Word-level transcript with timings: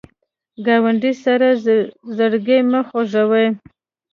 ګاونډي 0.65 1.13
سره 1.23 1.47
زړګی 2.17 2.59
مه 2.71 2.81
خوږوه 2.87 3.45